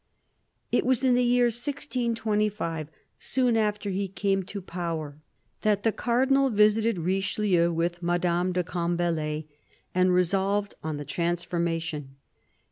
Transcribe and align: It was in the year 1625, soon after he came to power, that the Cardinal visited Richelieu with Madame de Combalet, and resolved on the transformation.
It 0.71 0.83
was 0.83 1.03
in 1.03 1.13
the 1.13 1.23
year 1.23 1.45
1625, 1.45 2.87
soon 3.19 3.55
after 3.55 3.91
he 3.91 4.07
came 4.07 4.41
to 4.41 4.59
power, 4.59 5.21
that 5.61 5.83
the 5.83 5.91
Cardinal 5.91 6.49
visited 6.49 6.97
Richelieu 6.97 7.71
with 7.71 8.01
Madame 8.01 8.51
de 8.51 8.63
Combalet, 8.63 9.47
and 9.93 10.11
resolved 10.11 10.73
on 10.83 10.97
the 10.97 11.05
transformation. 11.05 12.15